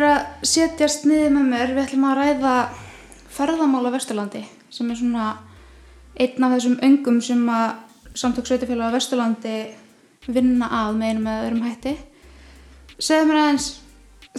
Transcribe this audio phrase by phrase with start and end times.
[0.00, 1.72] fyrir að setjast niður með mér.
[1.76, 2.54] Við ætlum að ræða
[3.30, 4.40] ferðamála Vesturlandi
[4.72, 5.26] sem er svona
[6.20, 9.54] einn af þessum öngum sem að samtök sveitafélag á Vesturlandi
[10.30, 11.94] vinna að með einum eða öðrum hætti.
[12.96, 13.68] Segðu mér aðeins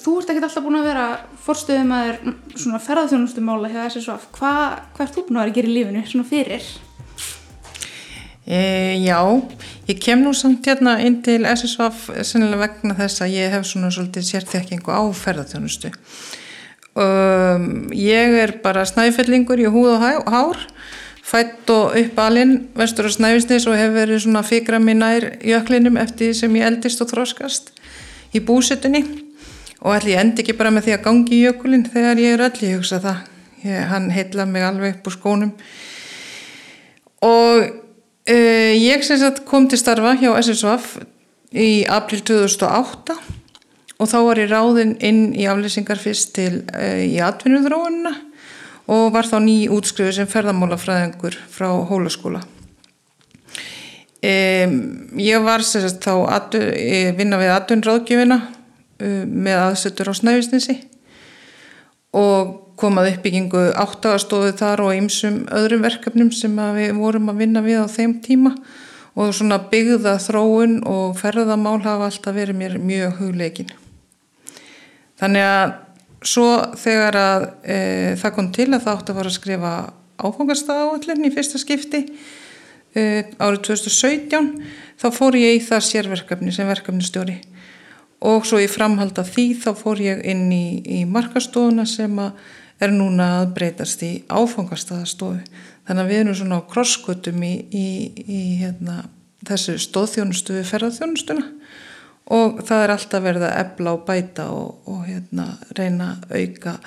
[0.01, 1.05] þú ert ekki alltaf búin að vera
[1.45, 2.11] fórstöðum að
[2.55, 4.61] svona ferðarþjónustumála hjá SSF hvað
[4.95, 6.69] hva ert þú búin að vera að gera í lífinu svona fyrir?
[8.51, 8.61] E,
[8.99, 9.21] já,
[9.87, 13.91] ég kem nú samt hérna inn til SSF sennilega vegna þess að ég hef svona
[13.95, 15.93] svolítið sérþekkingu á ferðarþjónustu
[16.99, 20.59] um, ég er bara snæfellingur í húð og hár
[21.31, 25.99] fætt og upp alinn vestur á Snæfisnis og hef verið svona fikra mér nær jöklinum
[26.01, 27.71] eftir sem ég eldist og þróskast
[28.35, 29.05] í búsutunni
[29.81, 32.43] og ætli ég endi ekki bara með því að gangi í jökulinn þegar ég er
[32.49, 33.23] öll, ég hugsa það.
[33.61, 35.53] Ég, hann heitla mig alveg upp úr skónum.
[37.25, 37.71] Og
[38.29, 40.97] uh, ég sagt kom til starfa hjá SSVF
[41.51, 43.17] í april 2008
[44.01, 48.13] og þá var ég ráðinn inn í aflýsingar fyrst til uh, í atvinnuðróunina
[48.91, 52.41] og var þá ný útskrifu sem ferðamálafræðingur frá hólaskóla.
[54.21, 54.73] Um,
[55.17, 56.57] ég var sérst þá að
[57.17, 58.37] vinna við atvinnráðgjöfina
[59.01, 60.75] um, með aðsettur á Snæfisnesi
[62.17, 67.83] og komað uppbyggingu áttagastóðu þar og ymsum öðrum verkefnum sem við vorum að vinna við
[67.85, 68.55] á þeim tíma
[69.19, 73.71] og svona byggða þróun og ferðamál hafa alltaf verið mér mjög hugleikin.
[75.21, 75.73] Þannig að
[76.25, 76.47] svo
[76.79, 77.79] þegar að e,
[78.21, 79.73] það kom til að það átti að fara að skrifa
[80.21, 82.01] áfangarstað áallin í fyrsta skipti
[82.93, 83.03] e,
[83.41, 84.49] árið 2017
[85.01, 87.39] þá fór ég í það sérverkefni sem verkefnistjóri
[88.21, 92.37] og svo ég framhalda því þá fór ég inn í, í markastofuna sem að
[92.81, 95.39] er núna að breytast í áfangarstaðastofu
[95.87, 97.87] þannig að við erum svona á krosskutum í, í,
[98.25, 99.03] í hérna,
[99.47, 101.47] þessu stóðþjónustu við ferðarþjónustuna
[102.31, 105.47] og það er alltaf verið að ebla og bæta og, og hérna,
[105.77, 106.77] reyna auka,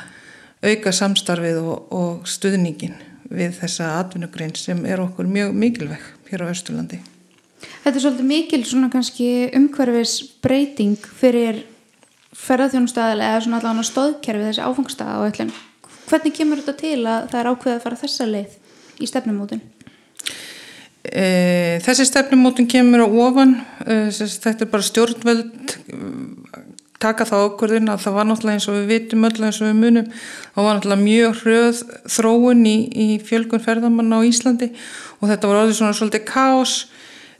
[0.64, 2.96] auka samstarfið og, og stuðningin
[3.34, 7.00] við þessa atvinnugrein sem er okkur mjög mikilvæg hér á Östurlandi.
[7.84, 11.62] Þetta er svolítið mikil svona kannski umhverfis breyting fyrir
[12.34, 15.54] ferðarþjónustæðilega eða svona allavega stóðkerfi þessi áfangstæða á öllum.
[16.08, 18.58] Hvernig kemur þetta til að það er ákveð að fara þessa leið
[19.00, 19.62] í stefnumótun?
[21.04, 21.24] E,
[21.84, 25.74] þessi stefnumótun kemur á ofan, e, þetta er bara stjórnveld
[27.04, 29.80] taka þá okkurðin að það var náttúrulega eins og við vitum öll eins og við
[29.80, 30.10] munum
[30.54, 31.80] það var náttúrulega mjög hröð
[32.16, 34.70] þróun í, í fjölgun ferðamanna á Íslandi
[35.18, 36.76] og þetta var alveg svona svolítið kás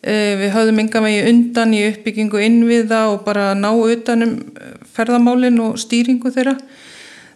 [0.05, 4.35] við höfðum yngan vegi undan í uppbyggingu innviða og bara ná utanum
[4.95, 6.59] ferðamálin og stýringu þeirra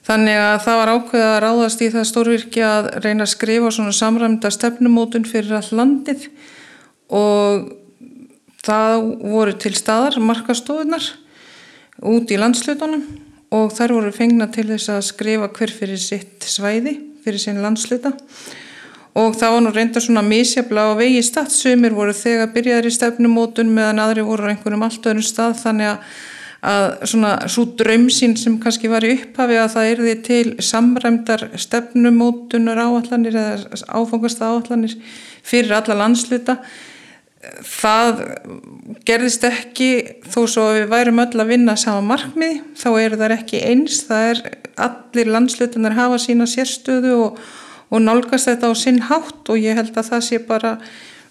[0.08, 3.92] Þannig að það var ákveðið að ráðast í það stórvirkja að reyna að skrifa svona
[3.92, 6.24] samræmda stefnumótun fyrir all landið
[7.12, 7.66] og
[8.64, 8.94] það
[9.34, 11.10] voru til staðar markastofunar
[12.08, 13.04] út í landslutunum
[13.52, 18.14] og þær voru fengna til þess að skrifa hver fyrir sitt svæði, fyrir sín landsluta
[19.18, 23.72] og það var nú reynda svona mísjabla á vegi staðsumir voru þegar byrjaður í stefnumótun
[23.74, 25.56] meðan aðri voru á einhverjum allt öðrum stað.
[25.64, 26.12] Þannig að
[26.66, 32.80] að svona svo draumsinn sem kannski var í upphafi að það erði til samræmdar stefnumótunar
[32.82, 34.97] áallanir eða áfangast áallanir
[35.47, 36.58] fyrir alla landsluta
[37.62, 38.22] það
[39.06, 39.91] gerðist ekki
[40.26, 44.00] þó svo við værum öll að vinna sama markmið þá eru það ekki eins.
[44.08, 44.41] Það er
[44.88, 47.38] allir landslutanar hafa sína sérstöðu og,
[47.91, 50.74] og nálgast þetta á sinn hátt og ég held að það sé bara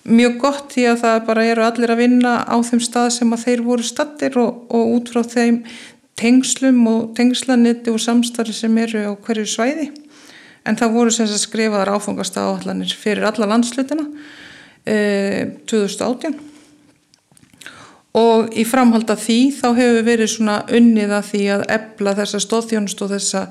[0.08, 3.46] mjög gott því að það bara eru allir að vinna á þeim stað sem að
[3.46, 5.62] þeir voru stattir og, og út frá þeim
[6.18, 9.92] tengslum og tengslaniti og samstarfi sem eru á hverju svæði.
[10.68, 14.08] En það voru sem að skrifaðar áfangast áallanir fyrir alla landslutina
[14.88, 16.40] eh, 2018
[18.18, 22.42] og í framhald af því þá hefur verið svona unnið að því að ebla þessa
[22.44, 23.44] stóðþjónust og þessa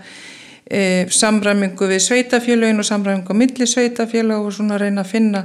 [0.66, 5.44] eh, samræmingu við sveitafélagin og samræmingu á milli sveitafélag og svona reyna að finna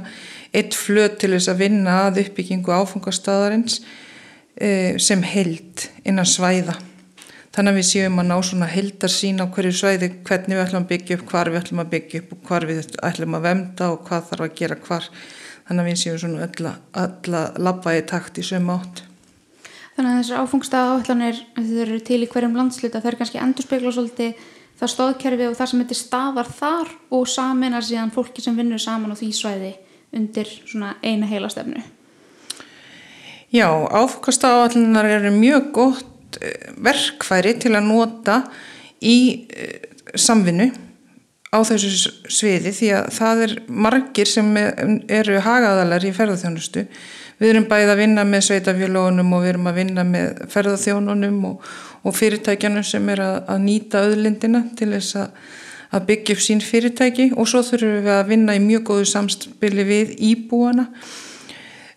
[0.52, 3.80] eitt flöt til þess að vinna að uppbyggingu áfangastæðarins
[4.56, 6.76] e, sem held innan svæða.
[7.52, 10.84] Þannig að við séum að ná svona heldar sín á hverju svæði hvernig við ætlum
[10.84, 13.88] að byggja upp, hvar við ætlum að byggja upp og hvar við ætlum að vemda
[13.92, 15.08] og hvað þarf að gera hvar.
[15.66, 16.70] Þannig að við séum svona öll
[17.36, 19.04] að labba í takt í sömu átt.
[19.92, 23.92] Þannig að þessar áfangstæða áallanir þau eru til í hverjum landsluta, það er kannski endurspegla
[23.92, 24.48] svolítið
[24.80, 29.12] það stóðkerfi og það sem heitir staðar þar og saminar síðan fólki sem vinnur saman
[29.12, 29.74] á því svæði
[30.12, 31.82] undir svona eina heila stefnu
[33.52, 38.38] Já, áfokastáallunar eru mjög gott eh, verkfæri til að nota
[39.04, 40.70] í eh, samvinnu
[41.52, 46.86] á þessu sviði því að það er margir sem eru hagaðalar í ferðarþjónustu.
[47.42, 51.68] Við erum bæðið að vinna með sveitafélónum og við erum að vinna með ferðarþjónunum og,
[52.08, 55.52] og fyrirtækjanum sem er að, að nýta öðlindina til þess að,
[55.92, 59.86] að byggja upp sín fyrirtæki og svo þurfum við að vinna í mjög góðu samspili
[59.88, 60.88] við íbúana.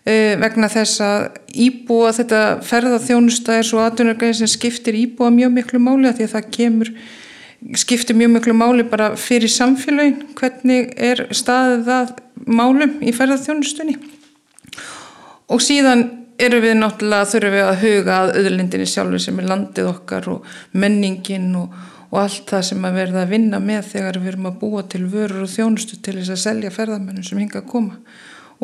[0.06, 1.22] Uh, vegna þess að
[1.66, 6.34] íbúa þetta ferðarþjónusta er svo aðtunargæði sem skiptir íbúa mjög miklu máli að því að
[6.36, 6.92] það kemur
[7.74, 12.12] skiptir mjög miklu máli bara fyrir samfélagin hvernig er staðið það
[12.46, 13.96] málum í ferðarþjónustunni
[15.50, 16.04] og síðan
[16.42, 20.56] eru við náttúrulega þurfum við að huga að öðurlindinni sjálfur sem er landið okkar og
[20.76, 21.72] menningin og,
[22.10, 25.04] og allt það sem að verða að vinna með þegar við erum að búa til
[25.10, 28.00] vörur og þjónustu til þess að selja ferðarmennum sem hinga að koma.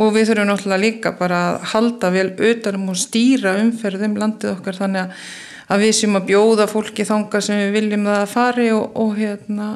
[0.01, 4.79] Og við þurfum náttúrulega líka bara að halda vel utanum og stýra umferðum landið okkar
[4.79, 5.17] þannig
[5.73, 9.15] að við sem að bjóða fólki þanga sem við viljum það að fari og, og
[9.19, 9.69] hérna,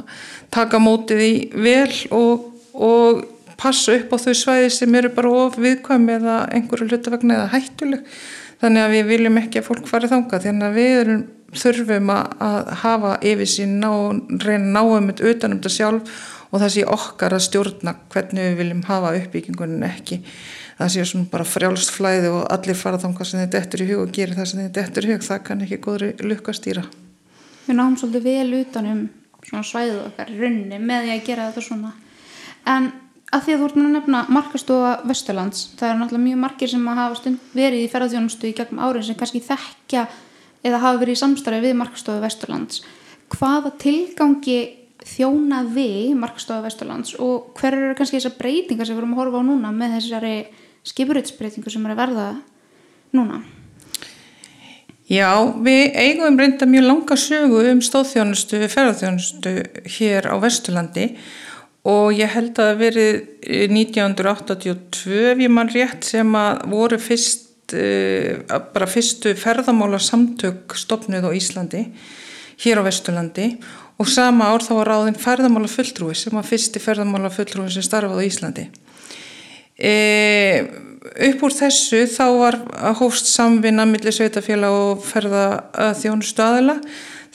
[0.55, 3.25] taka mótið í vel og, og
[3.61, 8.19] passa upp á þau svæði sem eru bara of viðkvæm eða einhverju hlutavegna eða hættuleg.
[8.61, 11.25] Þannig að við viljum ekki að fólk fari þanga þannig að við erum,
[11.55, 13.79] þurfum að, hafa yfir sín
[14.43, 16.21] reyna náum utanum þetta sjálf
[16.51, 20.21] og það sé okkar að stjórna hvernig við viljum hafa uppbyggingunin ekki
[20.77, 24.05] það sé svona bara frjálst flæði og allir fara þánga sem þetta eftir í hug
[24.05, 26.85] og gerir það sem þetta eftir í hug, það kann ekki góðri lukkastýra
[27.67, 29.01] Við náum svolítið vel utanum
[29.47, 31.93] svona svæðu okkar runni með því að gera þetta svona.
[32.67, 32.89] En
[33.35, 36.71] að því að þú ert með að nefna markastofa Vesturlands, það er náttúrulega mjög margir
[36.71, 40.05] sem hafa stund verið í ferðarþjónustu í gegnum árin sem kannski þekkja
[40.67, 42.83] eða hafa verið í samstarfi við markastofa Vesturlands
[43.33, 44.59] hvaða tilgangi
[45.07, 49.43] þjóna við markstofa Vesturlands og hver eru kannski þessar breytingar sem við erum að horfa
[49.43, 50.35] á núna með þessari
[50.87, 52.27] skipuritsbreytingu sem er að verða
[53.17, 53.41] núna?
[55.07, 55.31] Já,
[55.63, 59.53] við eigum reynda mjög langa sögu um stóðþjónustu, ferðarþjónustu
[59.99, 61.13] hér á Vesturlandi
[61.87, 63.21] og ég held að verið
[63.71, 71.31] 1982 ef ég mann rétt sem að voru fyrst, bara fyrstu ferðamála samtök stopnuð á
[71.35, 71.83] Íslandi
[72.63, 73.57] hér á Vesturlandi
[73.99, 78.25] og sama ár þá var ráðinn ferðamála fulltrúi sem var fyrsti ferðamála fulltrúi sem starfaði
[78.25, 78.65] á Íslandi.
[79.77, 79.93] E,
[81.29, 82.59] upp úr þessu þá var
[83.01, 86.79] hófst samvinna millir sveitafélag og ferðaþjónustu aðila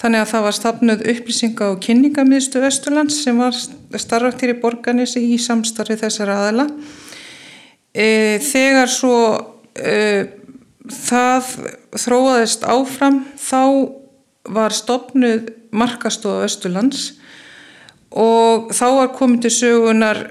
[0.02, 5.22] þannig að það var stafnuð upplýsinga og kynningamiðstu Vesturlands sem var starfakt hér í borganissi
[5.22, 6.68] í samstarfi þessar aðila.
[7.94, 9.18] E, þegar svo
[9.76, 10.28] e,
[10.92, 11.50] það
[12.02, 13.24] þróaðist áfram.
[13.40, 13.64] Þá
[14.52, 17.12] var stopnuð markastofa Östurlands
[18.12, 20.22] og þá var komið til sögunar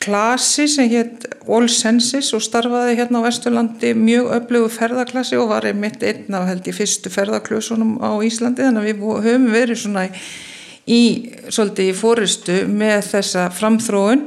[0.00, 5.66] klasi sem hétt All Senses og starfaði hérna á Östurlandi mjög öflugu ferðaklasi og var
[5.68, 8.64] einmitt einn af held í fyrstu ferðaklösunum á Íslandi.
[8.64, 10.06] Þannig að við höfum verið svona
[10.88, 11.02] í,
[11.52, 14.24] svolítið í fóristu með þessa framþróun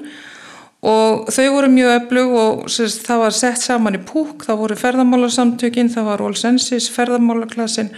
[0.84, 4.80] og þau voru mjög öflug og sérst, það var sett saman í púk, það voru
[4.82, 7.94] ferðamálarsamtökin, það var All Senses, ferðamálarklasin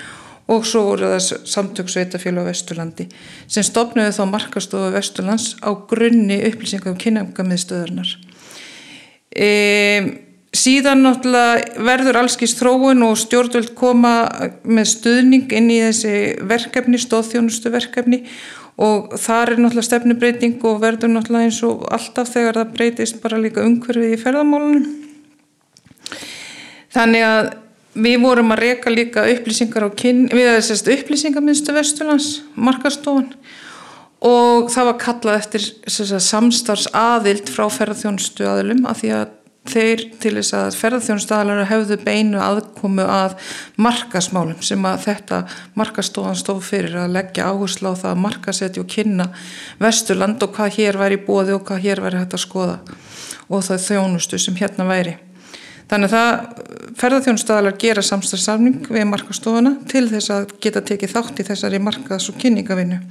[0.53, 3.07] og svo voru það samtök sveitafélag á Vesturlandi
[3.47, 8.11] sem stopnuði þá markastofu Vesturlands á grunni upplýsingar um kynangamiðstöðarnar.
[9.33, 9.49] E,
[10.55, 14.13] síðan náttúrulega verður allskist þróun og stjórnvöld koma
[14.61, 16.13] með stuðning inn í þessi
[16.45, 22.59] verkefni, stóðþjónustu verkefni og þar er náttúrulega stefnubreiting og verður náttúrulega eins og alltaf þegar
[22.59, 24.89] það breytist bara líka umhverfið í ferðamálunum.
[26.95, 27.53] Þannig að
[27.95, 33.29] Við vorum að reyka líka upplýsingar á kyn, við erum sérst upplýsingarminnstu Vesturlands, markastofan
[34.25, 39.31] og það var kallað eftir sérst, samstarfs aðild frá ferðarþjónustu aðilum af því að
[39.69, 43.35] þeir til þess að ferðarþjónustu aðilar hefðu beinu aðkomu að
[43.81, 45.41] markasmálum sem að þetta
[45.79, 49.29] markastofan stóð fyrir að leggja áherslu á það að markasetja og kynna
[49.81, 52.77] Vesturland og hvað hér væri bóði og hvað hér væri hægt að skoða
[53.49, 55.17] og það þjónustu sem hérna væri.
[55.85, 61.45] Þannig að það ferðarþjónustadalar gera samstagssamning við markastofuna til þess að geta tekið þátt í
[61.45, 63.01] þessari markaðs- og kynningavinnu.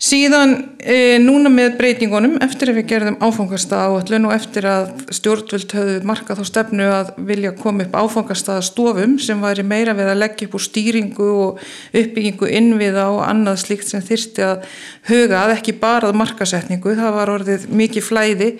[0.00, 5.74] Síðan e, núna með breytingunum eftir að við gerðum áfangastað áallun og eftir að stjórnvöld
[5.76, 10.48] höfðu markað þá stefnu að vilja koma upp áfangastaðastofum sem væri meira við að leggja
[10.48, 11.60] upp úr stýringu og
[11.92, 14.64] uppbyggingu innviða og annað slíkt sem þyrsti að
[15.10, 16.96] huga að ekki barað markasetningu.
[16.96, 18.52] Það var orðið mikið flæði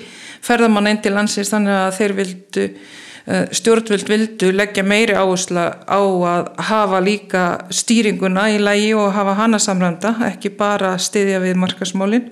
[0.44, 2.72] ferðamann einn til landsins þannig að þeir vildu
[3.54, 7.44] stjórnvöld vildu leggja meiri áhersla á að hafa líka
[7.74, 12.30] stýringuna í lægi og hafa hana samranda, ekki bara stiðja við markasmálinn.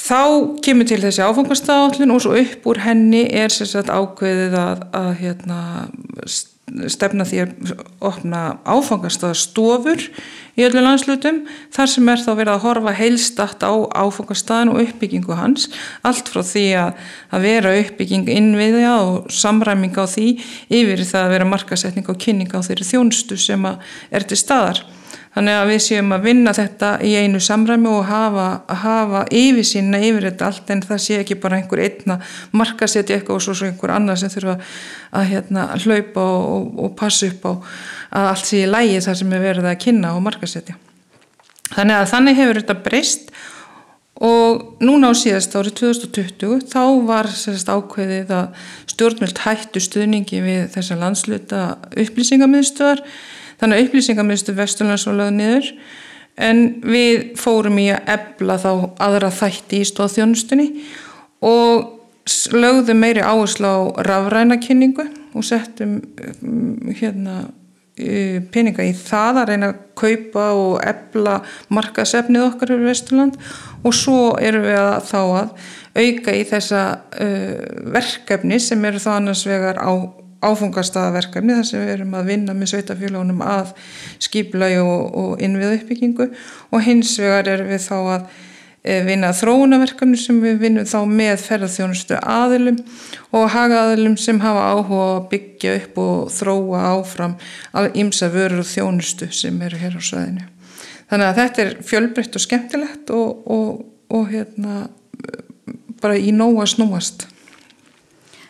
[0.00, 0.22] Þá
[0.64, 5.58] kemur til þessi áfangastafallin og svo upp úr henni er sérstaklega ákveðið að, að hérna,
[6.92, 7.72] stefna því að
[8.04, 10.04] opna áfangastafstofur
[10.58, 11.42] í öllu landslutum
[11.74, 15.68] þar sem er þá verið að horfa heilstatt á áfangastafn og uppbyggingu hans.
[16.06, 17.02] Allt frá því að,
[17.34, 20.30] að vera uppbygging innviðja og samræming á því
[20.68, 24.84] yfir það að vera markasetning og kynning á þeirri þjónstu sem er til staðar
[25.30, 28.46] Þannig að við séum að vinna þetta í einu samræmi og hafa,
[28.82, 32.16] hafa yfir sína yfir þetta allt en það sé ekki bara einhver einna
[32.50, 34.56] markasetja eitthvað og svo, svo einhver annar sem þurfa
[35.14, 37.52] að hérna, hlaupa og, og passa upp á
[38.10, 40.76] að allt sé í lægi þar sem er verið að kynna og markasetja.
[41.70, 43.34] Þannig að þannig hefur þetta breyst
[44.20, 50.72] og núna á síðast árið 2020 þá var sérst, ákveðið að stjórnmjöld hættu stuðningi við
[50.74, 51.60] þessa landsluta
[51.94, 53.06] upplýsingamiðstöðar
[53.60, 55.70] Þannig að upplýsingarmiðstu Vesturlands var lögð niður.
[56.40, 58.70] En við fórum í að ebla þá
[59.02, 60.68] aðra þætti í stóðþjónustunni
[61.44, 61.96] og
[62.54, 67.50] lögðum meiri áherslu á rafræna kynningu og settum um, hérna
[68.52, 71.34] peninga í það að reyna að kaupa og ebla
[71.74, 73.36] markasefnið okkar fyrir Vesturland.
[73.84, 75.52] Og svo erum við að þá að
[76.00, 77.58] auka í þessa uh,
[77.96, 79.92] verkefni sem eru þá annars vegar á
[80.40, 83.74] áfungastaðaverkefni þar sem við erum að vinna með sveitafélagunum að
[84.22, 86.30] skýplægi og, og innvið uppbyggingu
[86.70, 88.22] og hins vegar erum við þá að
[88.82, 92.80] e, vinna þróunaverkefni sem við vinnum þá með ferðarþjónustu aðilum
[93.36, 97.36] og hagaðilum sem hafa áhuga að byggja upp og þróa áfram
[97.92, 100.48] ímsa vörur og þjónustu sem eru hér á sæðinu.
[101.10, 103.70] Þannig að þetta er fjölbreytt og skemmtilegt og, og,
[104.14, 104.84] og hérna
[106.00, 107.26] bara í nóa snúast.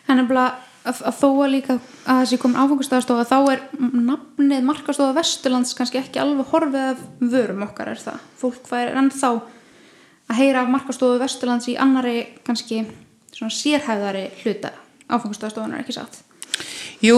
[0.07, 5.17] Þannig að að, að þó að líka að þessi komin áfangastafstofa þá er nafnið markastofa
[5.17, 8.25] Vesturlands kannski ekki alveg horfið af vörum okkar er það?
[8.41, 9.31] Fólk fær ennþá
[10.31, 12.83] að heyra af markastofu Vesturlands í annari kannski
[13.31, 14.73] svona sérhæðari hluta.
[15.11, 16.21] Áfangastafstofunar ekki satt.
[17.01, 17.17] Jú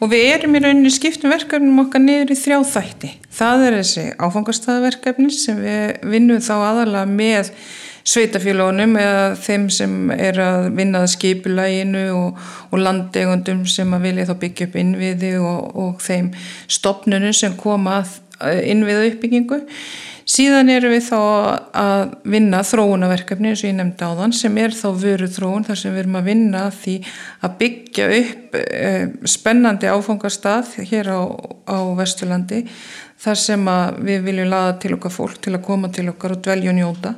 [0.00, 3.10] og við erum í rauninni skiptum verkefnum okkar niður í þrjá þætti.
[3.36, 7.52] Það er þessi áfangastafverkefni sem við vinnum þá aðalega með
[8.08, 12.38] sveitafélagunum eða þeim sem er að vinna að skipulæginu og,
[12.70, 16.32] og landegundum sem að vilja þá byggja upp innviði og, og þeim
[16.70, 18.02] stopnunum sem koma
[18.40, 19.60] innviða uppbyggingu.
[20.30, 21.18] Síðan eru við þá
[21.74, 25.80] að vinna þróunaverkefni eins og ég nefndi á þann sem er þá vöru þróun þar
[25.80, 26.96] sem við erum að vinna því
[27.42, 31.20] að byggja upp eh, spennandi áfangastað hér á,
[31.66, 32.62] á Vesturlandi
[33.20, 33.70] þar sem
[34.06, 37.16] við viljum laða til okkar fólk til að koma til okkar og dvelja og njóta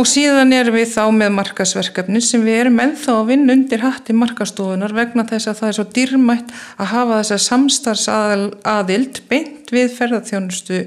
[0.00, 4.16] og síðan erum við þá með markasverkefni sem við erum ennþá að vinna undir hatti
[4.16, 10.82] markastofunar vegna þess að það er svo dýrmætt að hafa þessa samstarfsaðild beint við ferðarþjónustu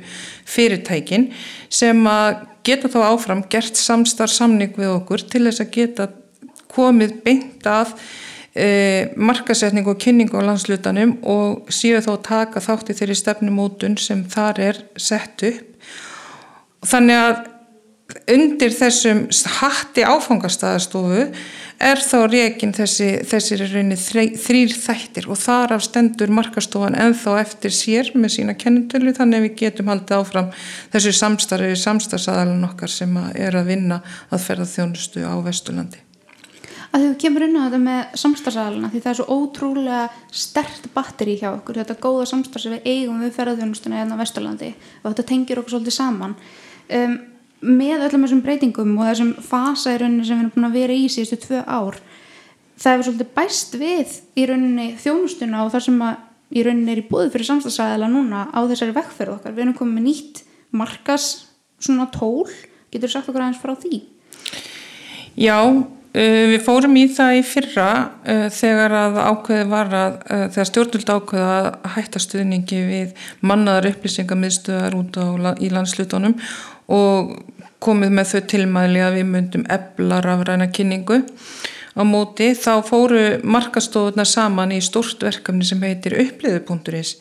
[0.49, 1.29] fyrirtækin
[1.69, 6.09] sem að geta þá áfram gert samstarfsamning við okkur til þess að geta
[6.75, 7.93] komið beint að
[8.57, 8.67] e,
[9.15, 14.81] markasetning og kynning á landslutanum og síðu þá taka þátti þeirri stefnumótun sem þar er
[14.97, 15.91] sett upp.
[16.85, 17.43] Þannig að
[18.31, 19.25] undir þessum
[19.59, 21.25] hatti áfangastæðastofu
[21.85, 28.13] er þá reygin þessi, þessi þrýr þættir og þar af stendur markastofan enþá eftir sér
[28.15, 30.49] með sína kennutölu þannig að við getum haldið áfram
[30.95, 36.01] þessu samstarfi samstarfsaðalun okkar sem að er að vinna að ferða þjónustu á Vesturlandi.
[36.95, 41.35] Að þau kemur inn á þetta með samstarfsaðaluna því það er svo ótrúlega stert batteri
[41.41, 44.69] hjá okkur, þetta góða samstarf sem við eigum við ferðarþjónustuna hérna á Vesturlandi
[45.01, 46.37] og þetta tengir okkur svolítið saman
[46.95, 47.17] um,
[47.65, 50.95] með öllum þessum breytingum og þessum fasa í rauninni sem við erum búin að vera
[50.95, 51.99] í síðustu tvö ár
[52.75, 57.01] það hefur svolítið bæst við í rauninni þjónustuna og það sem að í rauninni er
[57.01, 60.41] í búið fyrir samstagsæðila núna á þessari vekkferð okkar, við erum komið með nýtt
[60.75, 61.29] markas
[61.81, 62.47] svona tól
[62.93, 64.01] getur sagt okkur aðeins frá því?
[65.35, 65.59] Já
[66.15, 67.85] Uh, við fórum í það í fyrra
[68.23, 73.89] uh, þegar að ákveði var að uh, þegar stjórnvöld ákveði að hætta stuðningi við mannaðar
[73.89, 76.37] upplýsingamiðstöðar út á, í landslutunum
[76.95, 77.33] og
[77.85, 81.21] komið með þau tilmæli að við myndum eblar af ræna kynningu.
[81.95, 87.15] Á móti þá fóru markastofurna saman í stort verkefni sem heitir uppliðu.is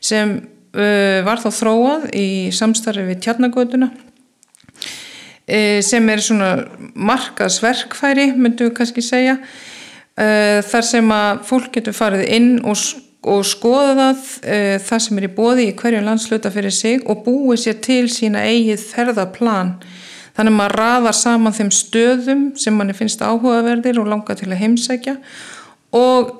[0.00, 0.36] sem
[0.76, 6.50] uh, var þá þróað í samstarfi við tjarnagötuna uh, sem er svona
[6.94, 12.76] markaðsverkfæri myndum við kannski segja uh, þar sem að fólk getur farið inn og
[13.20, 17.24] og skoða það uh, það sem er í bóði í hverju landsluta fyrir sig og
[17.26, 19.74] búið sér til sína eigið ferðaplan
[20.40, 24.62] þannig að maður raðar saman þeim stöðum sem manni finnst áhugaverðir og langar til að
[24.62, 25.18] heimsækja
[25.96, 26.30] og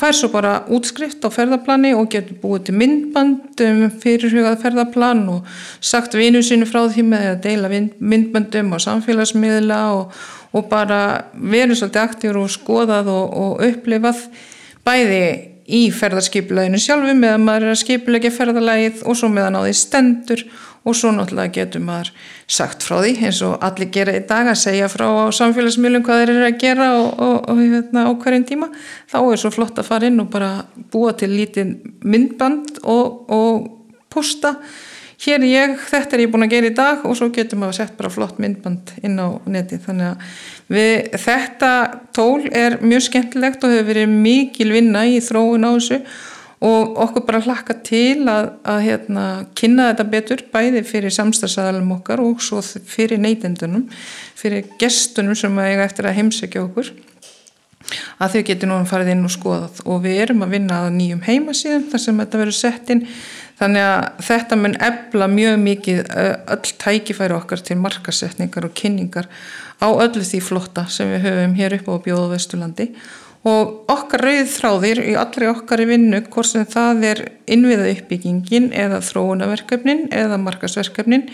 [0.00, 5.50] fær svo bara útskrift á ferðaplani og getur búið til myndbandum fyrirhugað ferðaplan og
[5.84, 10.16] sagt vinu sínu frá því með að deila myndbandum og samfélagsmiðla og,
[10.56, 11.02] og bara
[11.34, 14.24] verið svolítið aktífur og skoðað og, og upplifað
[14.88, 15.22] bæði
[15.70, 20.46] í ferðarskipuleginu sjálfum meðan maður er að skipulegja ferðarlægið og svo meðan á því stendur
[20.48, 22.12] og svo náttúrulega getur maður
[22.48, 26.22] sagt frá því eins og allir gera í dag að segja frá á samfélagsmiðlum hvað
[26.22, 28.70] þeir eru að gera og, og, og hérna, á hverjum tíma.
[29.10, 30.52] Þá er svo flott að fara inn og bara
[30.92, 33.68] búa til lítið myndband og, og
[34.12, 34.56] posta.
[35.20, 37.76] Hér er ég, þetta er ég búin að gera í dag og svo getur maður
[37.82, 40.38] sett bara flott myndband inn á neti þannig að
[40.72, 40.92] við,
[41.26, 41.72] þetta
[42.16, 46.00] tól er mjög skemmtilegt og hefur verið mikil vinna í þróun á þessu
[46.60, 49.26] og okkur bara hlakka til að, að hérna,
[49.56, 53.86] kynna þetta betur bæði fyrir samstagsæðalum okkar og svo fyrir neytendunum
[54.36, 56.92] fyrir gestunum sem eiga eftir að heimsækja okkur
[58.20, 59.80] að þau getur nú að fara inn og skoðað.
[59.88, 63.02] Og við erum að vinna að nýjum heimasíðum þar sem þetta verður sett inn.
[63.60, 65.98] Þannig að þetta mun ebla mjög mikið
[66.54, 69.28] öll tækifæri okkar til markasetningar og kynningar
[69.80, 72.88] á öllu því flotta sem við höfum hér upp á Bjóða Vesturlandi
[73.48, 78.68] og okkar rauð þráðir í allri okkar í vinnu hvort sem það er innviða uppbyggingin
[78.76, 81.28] eða þróunaverkefnin eða markasverkefnin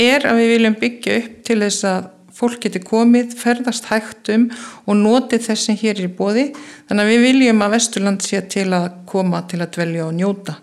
[0.00, 4.46] er að við viljum byggja upp til þess að fólk getur komið, ferðast hægtum
[4.88, 6.46] og notið þess sem hér er í bóði
[6.88, 10.56] þannig að við viljum að Vesturland sé til að koma til að dvelja og njóta.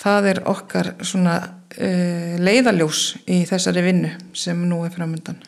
[0.00, 5.42] Það er okkar svona uh, leiðaljós í þessari vinnu sem nú er framöndan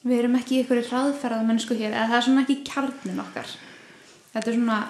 [0.00, 3.50] Við erum ekki í ykkur hraðferðað mennsku hér eða það er svona ekki kjarnin okkar
[4.34, 4.80] þetta er svona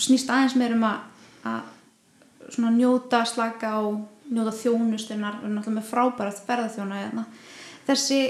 [0.00, 1.68] snýst aðeins meir um að,
[2.48, 4.00] svona njóta slaka og
[4.32, 7.24] njóta þjónustunar og náttúrulega með frábæra ferðarþjóna hérna.
[7.86, 8.20] þessi,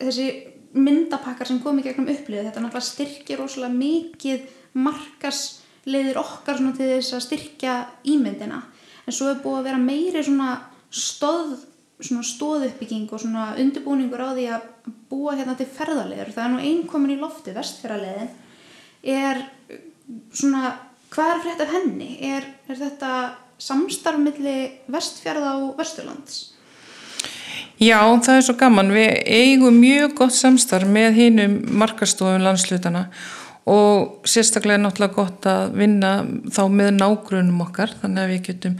[0.00, 0.28] þessi
[0.74, 7.14] myndapakkar sem komi gegnum upplýði þetta náttúrulega styrkir rosalega mikið markasleiðir okkar svona til þess
[7.14, 7.76] að styrkja
[8.10, 8.64] ímyndina
[9.04, 10.50] en svo er búið að vera meiri svona
[10.90, 11.54] stóð
[12.02, 14.64] svona stóðuppbygging og svona undirbúningur á því að
[15.10, 18.32] búa hérna til ferðarleður það er nú einkomin í lofti vestferðarleðin
[19.14, 19.44] er
[20.34, 20.74] svona,
[21.14, 22.10] hvað er frétt af henni?
[22.24, 23.12] Er, er þetta
[23.60, 26.42] samstarf millir vestfjörða og vesturlands?
[27.82, 28.92] Já, það er svo gaman.
[28.94, 33.08] Við eigum mjög gott samstarf með hinnum markastofum landslutana
[33.64, 36.10] og sérstaklega er náttúrulega gott að vinna
[36.52, 38.74] þá með nágrunum okkar þannig að við getum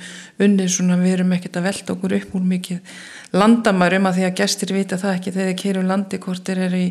[0.45, 2.99] unnið svona, við erum ekkert að velta okkur upp úr mikið
[3.33, 6.83] landamærum að því að gestir vita það ekki þegar þeir keiru landi hvort þeir eru
[6.83, 6.91] í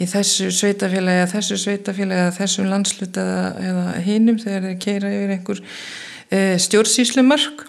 [0.00, 5.62] í þessu sveitafélagi þessu sveitafélagi þessu landslut eða, eða hinnum þegar þeir keira yfir einhver
[5.64, 7.64] e, stjórnsýslumark.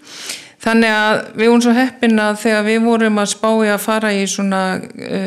[0.65, 4.23] Þannig að við vorum svo heppin að þegar við vorum að spái að fara í
[4.29, 5.19] svona e,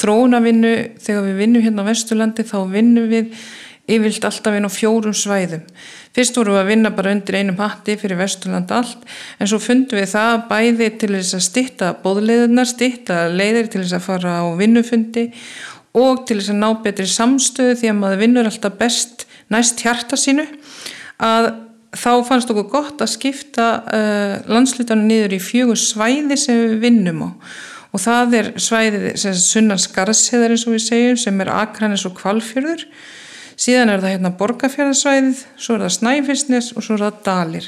[0.00, 3.34] þróunavinnu þegar við vinnum hérna á Vesturlandi þá vinnum við
[3.90, 5.64] yfirlt alltaf inn á fjórum svæðum.
[6.14, 9.04] Fyrst vorum við að vinna bara undir einum hatti fyrir Vesturland allt
[9.38, 13.98] en svo fundum við það bæði til þess að stitta bóðleiðunar, stitta leiðir til þess
[13.98, 15.26] að fara á vinnufundi
[15.96, 20.18] og til þess að ná betri samstöðu því að maður vinnur alltaf best næst hjarta
[20.20, 20.46] sínu
[21.20, 21.50] að
[21.90, 27.24] þá fannst okkur gott að skipta uh, landslutanum niður í fjögur svæði sem við vinnum
[27.26, 27.30] á.
[27.90, 32.14] Og það er svæðið sem sunnar skarðsheðar eins og við segjum sem er Akranis og
[32.20, 32.86] Kvalfjörður
[33.60, 37.66] síðan er það hérna Borgafjörðarsvæðið svo er það Snæfisnes og svo er það Dalir.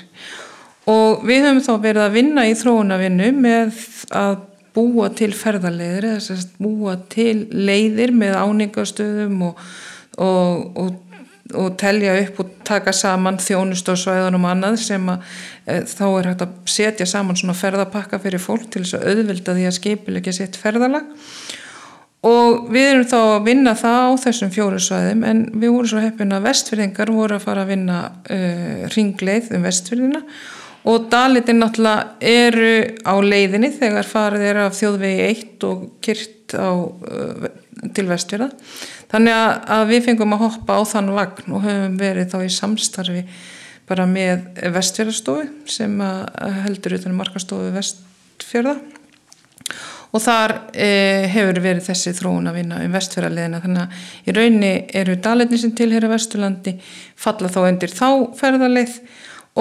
[0.92, 3.82] Og við höfum þá verið að vinna í þróunavinnu með
[4.18, 4.38] að
[4.76, 9.62] búa til ferðarleiðir eða búa til leiðir með áningastöðum og,
[10.16, 11.18] og, og,
[11.52, 15.26] og telja upp og taka saman þjónust á svæðunum annað sem að
[15.66, 19.58] e, þá er hægt að setja saman svona ferðarpakka fyrir fólk til þess að auðvilda
[19.58, 21.12] því að skipilegja sitt ferðarlag
[22.22, 26.02] og við erum þá að vinna það á þessum fjóru svæðum en við vorum svo
[26.04, 30.36] heppin að vestfyrðingar voru að fara að vinna uh, ringleið um vestfyrðina og
[31.12, 32.72] dalitin náttúrulega eru
[33.06, 36.70] á leiðinni þegar farið er af þjóðvegi 1 og kyrt á,
[37.94, 38.48] til vestfjörða
[39.12, 42.50] þannig að, að við fengum að hoppa á þann vagn og höfum verið þá í
[42.56, 43.22] samstarfi
[43.88, 45.94] bara með vestfjörðastofu sem
[46.66, 48.76] heldur utan markastofu vestfjörða
[50.12, 54.72] og þar eh, hefur verið þessi þróun að vinna um vestfjörðarleðina þannig að í raunni
[55.00, 56.74] eru dalitin sem tilhera vesturlandi
[57.16, 58.98] falla þá undir þá ferðarleið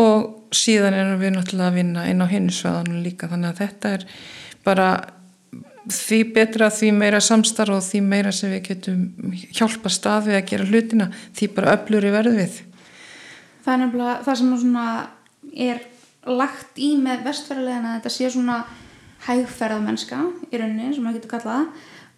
[0.01, 3.29] og síðan erum við náttúrulega að vinna inn á hinnusveðanum líka.
[3.31, 4.05] Þannig að þetta er
[4.65, 4.89] bara
[5.91, 10.67] því betra, því meira samstarf og því meira sem við getum hjálpa staði að gera
[10.67, 12.59] hlutina því bara öflur í verð við.
[13.65, 14.85] Það er nefnilega það sem svona
[15.51, 15.81] er
[16.29, 18.59] lagt í með vestfærilegina þetta sé svona
[19.25, 21.65] hægferðamennska í rauninni sem maður getur kallað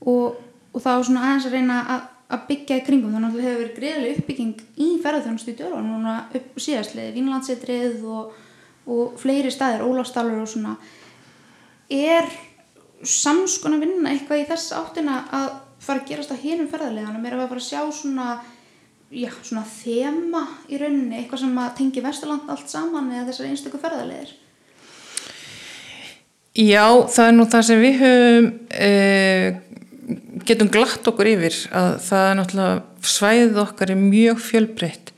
[0.08, 0.42] og,
[0.74, 3.14] og þá svona aðeins að reyna að að byggja í kringum.
[3.16, 8.08] Þannig að það hefur verið greiðlega uppbygging í ferðarþjónustu í dörfa núna upp síðastlega, Vínlandsetrið
[8.08, 8.34] og,
[8.88, 10.78] og fleiri staðir, Ólafstálur og svona.
[11.94, 12.32] Er
[13.04, 15.50] samskona vinna eitthvað í þess áttina að
[15.84, 18.28] fara að gerast að hérum ferðarleganum er að að fara að sjá svona
[19.14, 23.82] já, svona þema í rauninni, eitthvað sem að tengi Vesturland allt saman eða þessar einstöku
[23.82, 24.32] ferðarleðir?
[26.54, 29.48] Já, það er nú það sem við höfum eh,
[30.48, 35.14] getum glatt okkur yfir að það er náttúrulega svæðið okkar er mjög fjölbreytt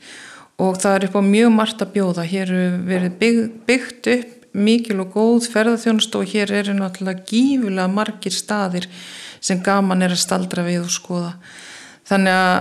[0.62, 2.24] og það er upp á mjög margt að bjóða.
[2.24, 7.92] Hér hefur verið bygg, byggt upp mikil og góð ferðarþjónust og hér eru náttúrulega gífulega
[7.92, 8.86] margir staðir
[9.44, 11.34] sem gaman er að staldra við og skoða.
[12.08, 12.56] Þannig að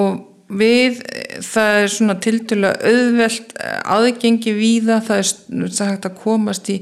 [0.00, 0.18] og
[0.60, 1.00] við,
[1.46, 3.54] það er svona tildulega auðvelt
[3.96, 6.80] aðgengi víða, það er sagt að komast í,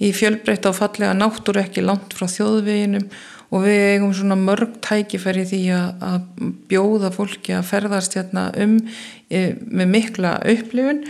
[0.00, 3.08] í fjölbreytt á fallega náttúru ekki langt frá þjóðveginum
[3.50, 8.76] og við eigum svona mörg tækifæri því að, að bjóða fólki að ferðast hérna um
[9.26, 11.02] e, með mikla upplifun.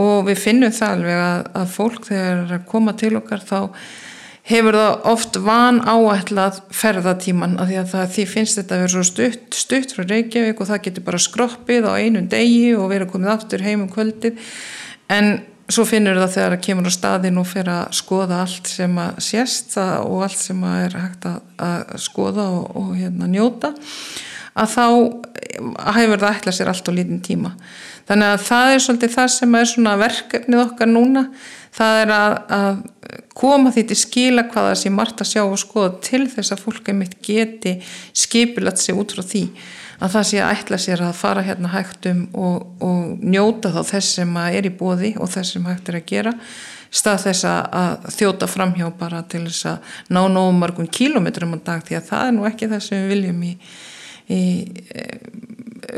[0.00, 3.58] Og við finnum það alveg að, að fólk þegar að koma til okkar þá
[4.50, 8.92] hefur það oft van áætlað ferðatíman af því að það, því finnst þetta að vera
[8.94, 13.08] svo stutt, stutt frá Reykjavík og það getur bara skroppið á einum degi og vera
[13.10, 14.38] komið aftur heim um kvöldið.
[15.10, 15.32] En
[15.70, 19.20] svo finnur það þegar það kemur á staðin og fer að skoða allt sem að
[19.26, 23.72] sérst og allt sem að er hægt að, að skoða og, og hérna, njóta
[24.60, 24.84] að þá
[25.94, 27.54] hefur það ætlað sér allt á lítin tíma.
[28.08, 31.24] Þannig að það er svolítið það sem er verkefnið okkar núna.
[31.76, 35.92] Það er að, að koma því til skila hvaða sem margt að sjá og skoða
[36.02, 37.76] til þess að fólk einmitt geti
[38.10, 39.44] skipilat sig út frá því
[40.00, 43.80] að það sé að ætla sér að fara hérna hægt um og, og njóta þá
[43.92, 46.32] þess sem er í bóði og þess sem hægt er að gera.
[46.90, 51.84] Stað þess að þjóta framhjá bara til þess að ná nógu margum kílometrum á dag
[51.86, 53.52] því að það er nú ekki það sem við viljum í,
[54.26, 54.42] í
[54.96, 55.20] eh,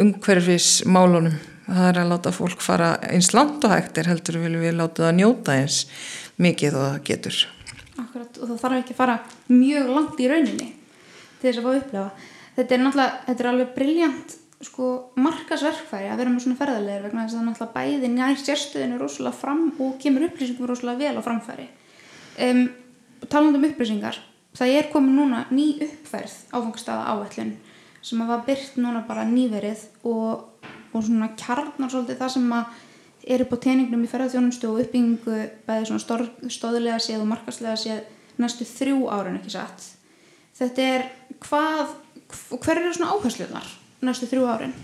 [0.02, 1.38] umhverfismálunum.
[1.62, 5.06] Það er að láta fólk fara eins langt og hægt er heldur viljum við láta
[5.06, 5.84] það njóta eins
[6.42, 7.40] mikið og það getur.
[8.02, 9.18] Akkurat og það þarf ekki að fara
[9.52, 10.70] mjög langt í rauninni
[11.38, 14.88] til þess að fá upplefa þetta er náttúrulega, þetta er alveg brilljant sko
[15.18, 19.38] markasverkfæri að vera með svona ferðarlegar vegna þess að það náttúrulega bæði nær sérstöðinu rosalega
[19.40, 21.66] fram og kemur upplýsingum rosalega vel á framfæri.
[22.42, 22.62] Um,
[23.26, 24.20] talandum upplýsingar
[24.56, 27.52] það er komið núna ný uppfærð áfangstaða áætlun
[28.02, 30.46] sem að var byrt núna bara nýverið og,
[30.92, 32.80] og svona kjarnar svolítið það sem að
[33.32, 38.40] er upp á teiningnum í ferðarþjónustu og uppbyggingu bæði svona stóðlega séð og markaslega séð
[38.42, 39.84] næstu þrjú árun ekki satt.
[40.58, 41.04] Þetta er
[41.42, 41.94] hvað
[42.32, 43.68] hver eru svona áhersluðnar
[44.02, 44.74] næstu þrjú árin?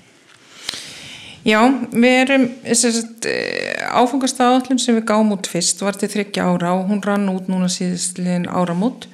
[1.47, 1.61] Já,
[1.95, 6.89] við erum eh, áfangast aðallun sem við gáum út fyrst var til þryggja ára og
[6.91, 9.07] hún rann út núna síðustliðin áramót.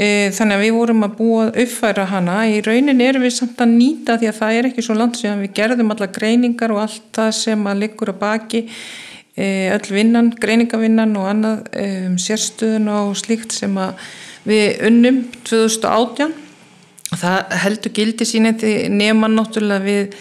[0.00, 3.72] E, þannig að við vorum að búa uppfæra hana, í raunin erum við samt að
[3.74, 7.08] nýta því að það er ekki svo langt sem við gerðum alla greiningar og allt
[7.18, 8.62] það sem að liggur að baki
[9.34, 14.06] e, öll vinnan, greiningavinnan og annað e, um sérstöðun og slíkt sem að
[14.48, 16.38] við unnum 2018
[17.18, 18.48] það heldur gildi sín
[18.94, 20.20] nema náttúrulega við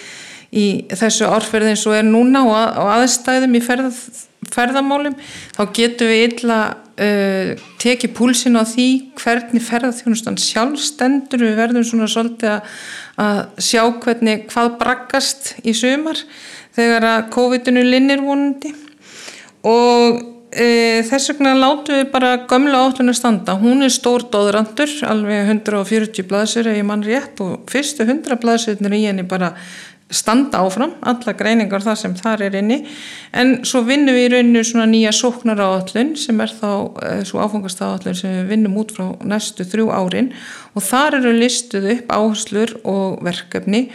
[0.50, 4.00] í þessu árferði eins og er núna og, að, og aðstæðum í ferð,
[4.50, 5.18] ferðamálum.
[5.54, 8.88] Þá getum við illa uh, tekið púlsin á því
[9.22, 11.46] hvernig ferðarþjónustan sjálf stendur.
[11.46, 12.74] Við verðum svona svolítið að,
[13.26, 16.24] að sjá hvernig hvað braggast í sumar
[16.78, 18.74] þegar að COVID-19 linnir vonandi.
[19.70, 25.54] Og e, þess vegna látu við bara gömla átlunum standa, hún er stór dóðrandur, alveg
[25.54, 29.54] 140 blaðsir ef ég mann rétt og fyrstu 100 blaðsirnir í henni bara
[30.10, 32.80] standa áfram, alla greiningar það sem þar er inni,
[33.38, 36.72] en svo vinnum við í rauninu svona nýja sóknar áallun sem er þá
[37.06, 40.32] e, svo áfangast áallun sem við vinnum út frá næstu þrjú árin.
[40.74, 43.86] Og þar eru listuð upp áherslur og verkefni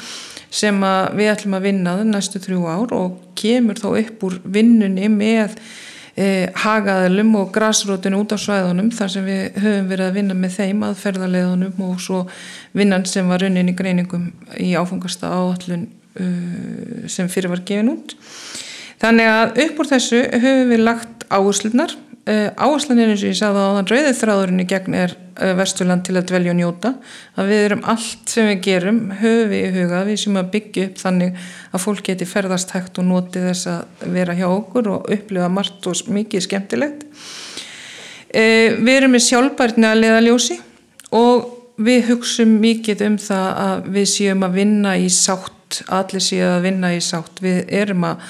[0.54, 0.78] sem
[1.18, 5.58] við ætlum að vinna næstu þrjú ár og kemur þá upp úr vinnunni með
[6.16, 10.58] e, hagaðalum og græsrótinu út á svæðunum þar sem við höfum verið að vinna með
[10.58, 12.24] þeim aðferðarleðunum og svo
[12.76, 15.88] vinnan sem var raunin í greiningum í áfangasta áallun
[16.20, 18.16] uh, sem fyrir var gefin út.
[19.04, 21.92] Þannig að upp úr þessu höfum við lagt áherslunar
[22.24, 26.14] Uh, áherslanir eins og ég sagði þann rauðið þráðurinn í gegn er uh, Vesturland til
[26.16, 26.92] að dvelja og njóta.
[27.36, 30.86] Að við erum allt sem við gerum höfum við í huga við sem að byggja
[30.88, 35.12] upp þannig að fólk geti ferðast hægt og noti þess að vera hjá okkur og
[35.18, 37.04] upplifa margt og mikið skemmtilegt.
[38.32, 40.58] Uh, við erum með sjálfbærtni að leiða ljósi
[41.20, 41.44] og
[41.76, 46.70] við hugsaum mikið um það að við séum að vinna í sátt allir séu að
[46.70, 47.44] vinna í sátt.
[47.44, 48.24] Við erum að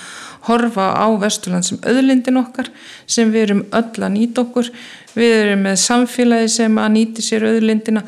[0.49, 2.71] horfa á Vesturland sem öðlindin okkar
[3.07, 4.71] sem við erum öll að nýta okkur.
[5.15, 8.05] Við erum með samfélagi sem að nýti sér öðlindina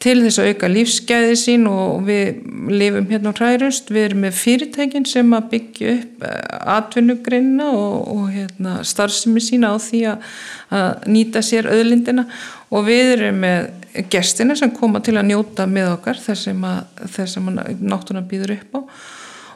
[0.00, 2.38] til þess að auka lífsgæði sín og við
[2.72, 6.38] lifum hérna á hræðröst við erum með fyrirtækin sem að byggja upp eh,
[6.76, 10.30] atvinnugreina og, og hérna, starfsemi sína á því að,
[10.78, 12.24] að nýta sér öðlindina
[12.72, 18.28] og við erum með gestina sem koma til að njóta með okkar þess að, náttúrulega
[18.30, 18.80] býður upp á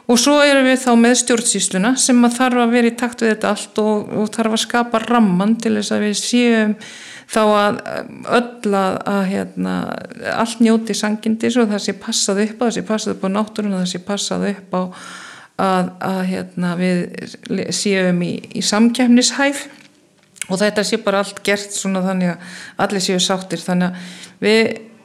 [0.05, 3.33] og svo erum við þá með stjórnsýsluna sem að þarf að vera í takt við
[3.33, 6.75] þetta allt og, og þarf að skapa ramman til þess að við séum
[7.25, 7.79] þá að
[8.37, 9.75] öll að, að hérna,
[10.35, 13.79] allt njóti sangindis og það sé passað upp á það sé passað upp á náttúruna,
[13.81, 14.81] það sé passað upp á
[15.55, 19.65] að, að hérna, við séum í, í samkjæfnishæf
[20.49, 23.61] og þetta sé bara allt gert svona þannig að allir séu sáttir.
[23.63, 24.59] Þannig að við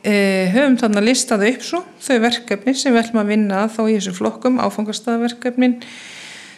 [0.04, 3.96] höfum þannig að listaðu upp svo þau verkefni sem við ætlum að vinna þá í
[3.98, 5.76] þessu flokkum, áfangastæðaverkefnin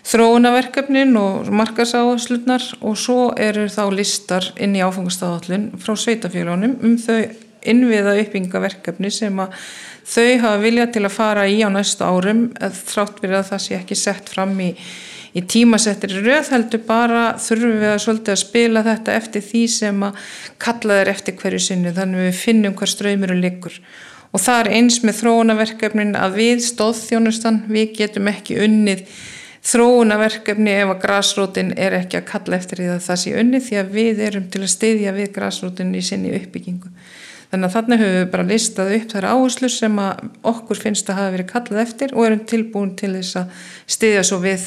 [0.06, 7.22] þróunaverkefnin og markasáðslutnar og svo eru þá listar inn í áfangastæðallun frá sveitafélagunum um þau
[7.62, 9.54] innviða uppbyggingaverkefni sem að
[10.02, 13.78] þau hafa viljað til að fara í á næstu árum þrátt verið að það sé
[13.78, 14.72] ekki sett fram í
[15.32, 20.06] í tímasettir röð heldur bara þurfum við að svolítið að spila þetta eftir því sem
[20.08, 23.78] að kalla þeir eftir hverju sinni þannig við finnum hver ströymir og liggur.
[24.32, 29.04] Og það er eins með þróunaverkefnin að við stóðþjónustan við getum ekki unnið
[29.62, 33.76] þróunaverkefni ef að grásrótin er ekki að kalla eftir því að það sé unnið því
[33.78, 36.90] að við erum til að styðja við grásrótin í sinni uppbyggingu.
[37.52, 39.98] Þannig að þannig höfum við bara listað upp þar áherslu sem
[40.48, 44.38] okkur finnst að hafa verið kallað eftir og erum tilbúin til þess að styðja svo
[44.40, 44.64] við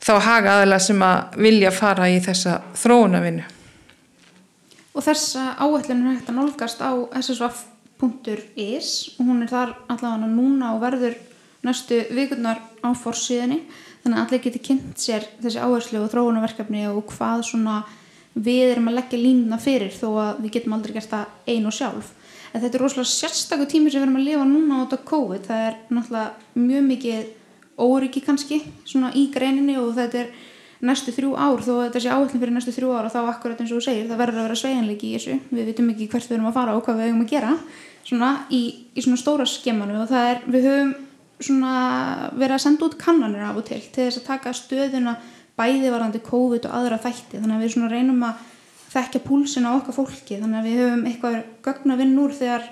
[0.00, 3.44] þá haga aðla sem að vilja fara í þessa þróunavinu.
[4.90, 10.74] Og þessa áætlun er hægt að nálgast á ssvaf.is og hún er þar allavega núna
[10.74, 11.14] og verður
[11.66, 13.60] næstu vikurnar á fórsíðinni
[14.02, 17.82] þannig að allir geti kynnt sér þessi áherslu og þróunaverkefni og hvað svona
[18.34, 21.76] við erum að leggja línuna fyrir þó að við getum aldrei gert það einu og
[21.76, 22.12] sjálf.
[22.50, 25.44] En þetta er rosalega sérstaklega tími sem við erum að lifa núna át á COVID.
[25.46, 27.28] Það er náttúrulega mjög mikið
[27.80, 30.32] óryggi kannski svona í greininni og þetta er
[30.86, 33.72] næstu þrjú ár þó þetta sé áhullin fyrir næstu þrjú ár og þá akkurat eins
[33.72, 35.36] og þú segir það verður að vera sveiginleiki í þessu.
[35.50, 37.52] Við vitum ekki hvert við erum að fara og hvað við hefum að gera
[38.08, 38.62] svona í,
[38.96, 40.94] í svona stóra skemmanu og það er, við höfum
[41.40, 41.74] svona
[42.36, 45.14] verið að senda út kannanir af og til til þess að taka stöðuna
[45.60, 47.40] bæði varandi COVID og aðra þætti.
[47.40, 48.44] Þannig að við svona reynum að
[48.90, 50.40] þekkja púlsin á okkar fólki.
[50.40, 52.68] Þannig að við höfum eitthvað gögn að vinna úr þegar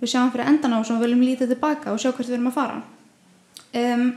[0.00, 2.58] við sjáum fyrir endan á og viljum lítið tilbaka og sjá hvert við erum að
[2.58, 2.80] fara.
[3.76, 4.10] Um,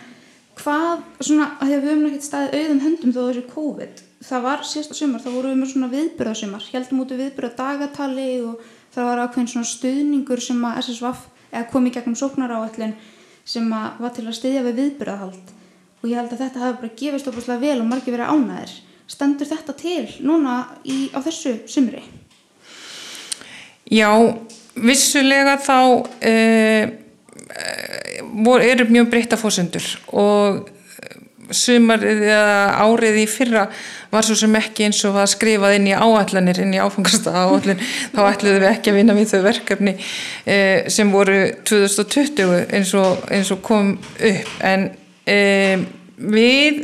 [0.60, 4.98] hvað, svona, að við höfum ekki staðið auðum höndum þó þessi COVID það var síðasta
[4.98, 9.22] sumar, þá vorum við með svona viðbyrðasumar heldum út við viðbyrða dagatali og það var
[9.24, 10.82] ákveðin svona stuðningur sem að
[11.50, 12.94] eða kom í gegnum sóknaráallin
[13.48, 15.54] sem að var til að styðja við viðbyrðahald
[16.00, 18.76] og ég held að þetta hafi bara gefist óbúslega vel og margir verið ánæðir
[19.10, 22.04] stendur þetta til núna í, á þessu sumri?
[23.90, 24.12] Já,
[24.78, 25.80] vissulega þá
[26.22, 26.92] eh,
[28.64, 30.68] eru mjög breytta fósendur og
[31.56, 33.66] sumarið eða árið í fyrra
[34.12, 37.82] var svo sem ekki eins og var skrifað inn í áallanir, inn í áfangasta áallin
[38.14, 39.96] þá ætluðum við ekki að vinna við þau verkefni
[40.46, 41.40] eh, sem voru
[41.70, 44.54] 2020 eins og, eins og kom upp.
[44.66, 44.90] En
[45.30, 45.86] eh,
[46.20, 46.84] við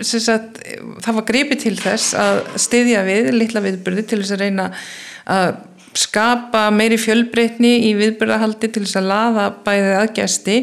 [0.00, 0.60] sagt,
[1.04, 4.70] það var greipið til þess að styðja við litla viðbyrði til þess að reyna
[5.26, 5.56] að
[6.00, 10.56] skapa meiri fjölbreytni í viðbyrðahaldi til þess að laða bæðið aðgæsti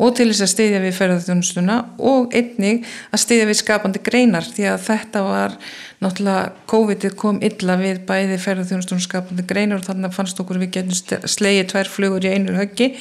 [0.00, 1.76] og til þess að steyðja við ferðarþjónustuna
[2.10, 5.56] og einnig að steyðja við skapandi greinar því að þetta var
[6.00, 11.28] náttúrulega COVID-ið kom illa við bæði ferðarþjónustuna skapandi greinar og þannig fannst okkur við getum
[11.28, 12.94] slegið tvær flugur í einur höggi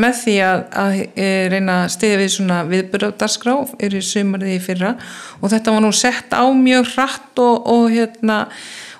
[0.00, 3.56] með því að, að e, reyna að steyðja við svona viðbyrðardarskrá
[3.88, 4.94] eru sumarið í fyrra.
[5.40, 8.38] Og þetta var nú sett á mjög hratt og, og hérna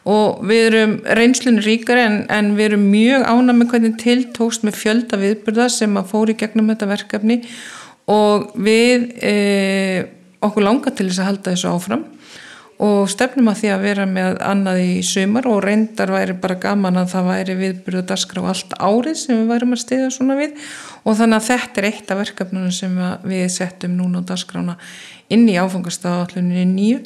[0.08, 4.80] og við erum reynslunni ríkari en, en við erum mjög ána með hvernig tiltókst með
[4.80, 7.38] fjölda viðbyrða sem að fóri gegnum þetta verkefni.
[8.10, 9.36] Og við e,
[10.42, 12.02] okkur langar til þess að halda þessu áfram.
[12.82, 16.98] Og stefnum að því að vera með annað í sumar og reyndar væri bara gaman
[16.98, 20.56] að það væri viðbyrðu darskrá allt árið sem við værum að stiða svona við.
[21.06, 24.74] Og þannig að þetta er eitt af verkefnunum sem við settum núna á darskrána
[25.30, 26.98] inn í áfangastafalluninni nýju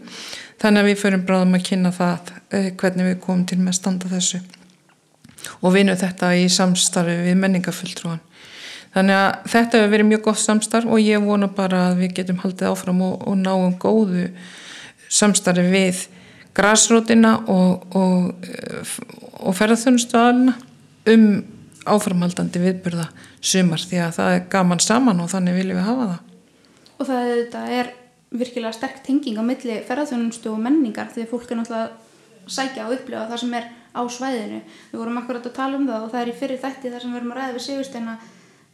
[0.63, 3.81] þannig að við förum bráðum að kynna það eh, hvernig við komum til með að
[3.81, 4.41] standa þessu.
[5.63, 8.23] Og vinum þetta í samstarfi við menningafulltrúan
[8.97, 12.39] þannig að þetta hefur verið mjög gott samstarf og ég vona bara að við getum
[12.41, 14.31] haldið áfram og, og náum góðu
[15.13, 16.07] samstarfi við
[16.57, 18.47] græsrótina og, og,
[19.45, 20.57] og ferðarþjónustuðalina
[21.13, 21.27] um
[21.87, 23.11] áframhaldandi viðbyrða
[23.45, 26.25] sumar því að það er gaman saman og þannig viljum við hafa það.
[26.97, 27.11] Og
[27.53, 27.93] það er
[28.41, 32.07] virkilega sterk tenging á milli ferðarþjónustu og menningar því að fólk er náttúrulega
[32.47, 34.61] sækja og upplifa það sem er á svæðinu.
[34.93, 37.13] Við vorum akkurat að tala um það og það er í fyrir þætti þar sem
[37.13, 38.17] við erum að ræða við Sigursteina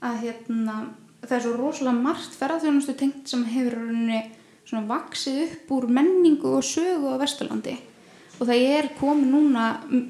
[0.03, 0.77] að hérna,
[1.22, 7.14] það er svo rosalega margt ferðarþjónustu tengt sem hefur vaksið upp úr menningu og sögu
[7.14, 7.77] á Vesturlandi.
[8.40, 9.66] Og það er komið núna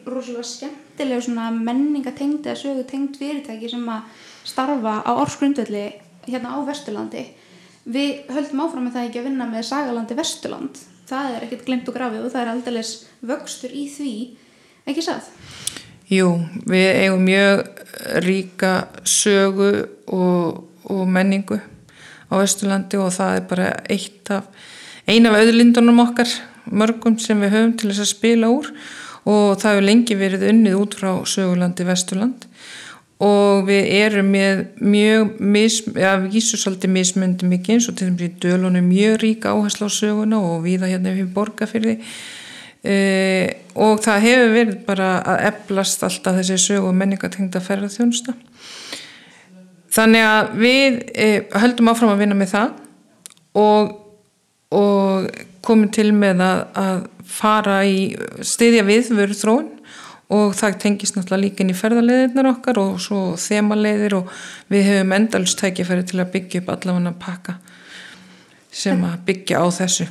[0.06, 4.08] rosalega skemmtilega menningatengt eða sögu tengt fyrirtæki sem að
[4.48, 5.84] starfa á orðsgrundvelli
[6.28, 7.26] hérna á Vesturlandi
[7.84, 10.80] við höldum áfram með það ekki að vinna með Sagalandi Vesturland.
[11.08, 12.92] Það er ekkert glemt og grafið og það er aldeilis
[13.32, 14.14] vöxtur í því.
[14.88, 15.30] Ekki satt?
[16.12, 16.28] Jú,
[16.68, 17.62] við eigum mjög
[18.24, 18.72] ríka
[19.08, 19.70] sögu
[20.12, 21.58] og, og menningu
[22.28, 24.48] á Vesturlandi og það er bara af
[25.08, 26.30] eina af auðlindunum okkar
[26.70, 28.70] mörgum sem við höfum til þess að spila úr.
[29.22, 32.46] Og það hefur lengi verið unnið út frá sögulandi Vesturland
[33.22, 38.30] og við erum með mjög mis, ja, vísusaldi mismöndi mikið eins og til dæmis í
[38.42, 41.98] dölunum mjög rík áherslu á söguna og viða hérna við borgarfyrði
[42.82, 42.96] e,
[43.78, 48.34] og það hefur verið bara að eblast alltaf þessi sögu og menningatengda ferðarþjónusta
[49.92, 51.28] þannig að við e,
[51.62, 52.74] höldum áfram að vinna með það
[53.62, 53.94] og,
[54.74, 55.30] og
[55.62, 58.02] komum til með að, að fara í
[58.42, 59.71] stiðja við veru þróun
[60.32, 64.32] og það tengist náttúrulega líka inn í ferðarleðirnar okkar og svo þemaleiðir og
[64.72, 67.58] við hefum endalust tækifæri til að byggja upp allavega pakka
[68.72, 70.08] sem að byggja á þessu.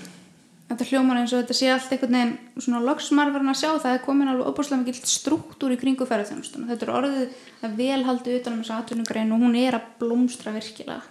[0.72, 4.04] Þetta hljómar eins og þetta sé allt einhvern veginn svona loksmarfarn að sjá það er
[4.06, 6.70] komin alveg opáslega mikið struktúr í kringu ferðarþjónustuna.
[6.70, 11.02] Þetta er orðið að velhaldi utanum þessu atvinnugrein og hún er að blómstra virkilega.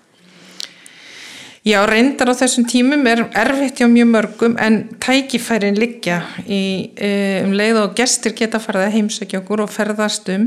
[1.60, 7.10] Já, reyndar á þessum tímum er erfitt hjá mjög mörgum en tækifærin liggja í e,
[7.44, 10.46] um leið og gestir geta farið að heimsækja okkur og ferðast um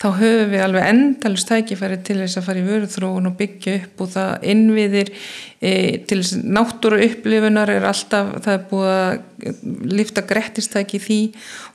[0.00, 4.02] þá höfum við alveg endalust tækifæri til þess að fara í vöruþróun og byggja upp
[4.06, 5.12] og það innviðir
[5.60, 5.76] e,
[6.08, 11.22] til náttúru upplifunar er alltaf, það er búið að lifta grettistæki því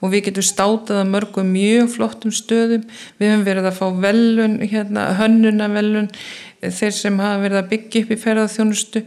[0.02, 2.90] og við getum státað að mörgum mjög flottum stöðum,
[3.22, 6.10] við höfum verið að fá velun, hérna, hönnuna velun
[6.62, 9.04] þeir sem hafa verið að byggja upp í ferðarþjónustu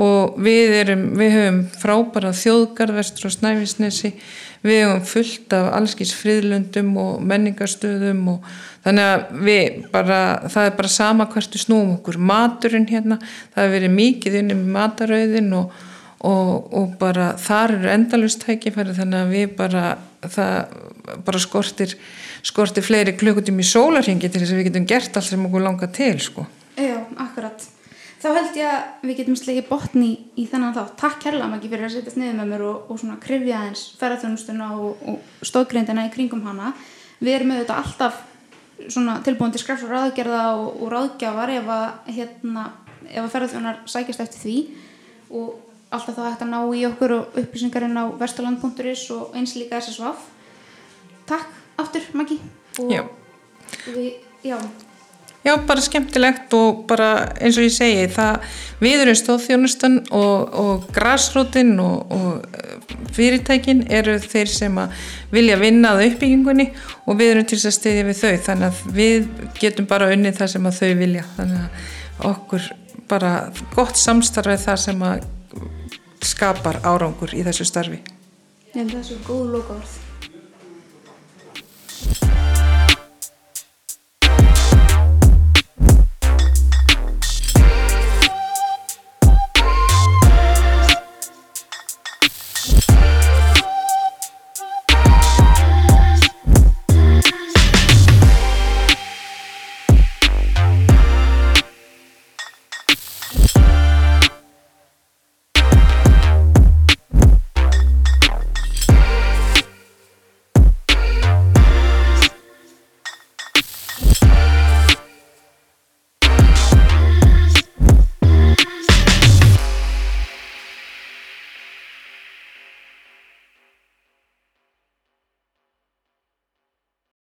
[0.00, 4.12] og við, erum, við höfum frábæra þjóðgarð vestur á Snæfisnesi
[4.64, 8.50] við höfum fullt af allskins friðlundum og menningarstöðum og
[8.84, 12.20] þannig að við bara það er bara sama hvertu snúum okkur.
[12.20, 13.20] Maturinn hérna,
[13.54, 15.74] það hefur verið mikið inn með matarauðin og,
[16.28, 19.84] og, og bara þar eru endalustækifæri þannig að við bara
[20.28, 20.56] það
[21.26, 21.96] bara skortir
[22.44, 25.92] skortir fleiri klukkutum í sólarhingi til þess að við getum gert allt sem okkur langar
[25.96, 26.46] til sko
[27.18, 27.66] akkurat.
[28.20, 30.82] Þá held ég að við getum slegið botni í, í þennan þá.
[31.00, 34.66] Takk kærlega mikið fyrir að setja sniðið með mér og, og svona krifja eins ferðarþjónustuna
[34.76, 36.74] og, og stóðgreindina í kringum hana.
[37.20, 38.20] Við erum auðvitað alltaf
[38.88, 41.86] svona tilbúin til skrafs og ráðgerða og, og ráðgjafar ef að,
[42.18, 42.66] hérna,
[43.08, 44.56] ef að ferðarþjónar sækjast eftir því
[45.40, 45.56] og
[45.90, 50.28] alltaf þá hægt að ná í okkur og upplýsingarinn á verstaland.is og eins líka SSVF.
[51.30, 52.36] Takk aftur Maggi.
[52.90, 53.04] Já.
[53.88, 54.12] Við,
[54.44, 54.60] já.
[55.40, 58.42] Já, bara skemmtilegt og bara eins og ég segi, það
[58.82, 62.74] við erum stóðþjónustan og, og græsrótin og, og eh,
[63.16, 64.76] fyrirtækin eru þeir sem
[65.32, 66.66] vilja vinna að uppbyggingunni
[67.06, 70.38] og við erum til þess að stiðja við þau þannig að við getum bara unnið
[70.42, 71.68] það sem þau vilja þannig að
[72.34, 72.68] okkur
[73.10, 73.32] bara
[73.74, 75.08] gott samstarfið það sem
[76.20, 78.04] skapar árangur í þessu starfi.
[78.74, 79.98] Ég held að það er svo góð lokaverð.